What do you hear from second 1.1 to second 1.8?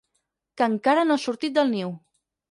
ha sortit del